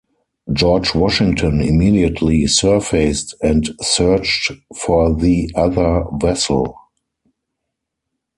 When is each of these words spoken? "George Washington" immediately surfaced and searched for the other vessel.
"George 0.51 0.95
Washington" 0.95 1.61
immediately 1.61 2.47
surfaced 2.47 3.35
and 3.43 3.69
searched 3.83 4.51
for 4.75 5.13
the 5.13 5.51
other 5.53 6.05
vessel. 6.19 6.75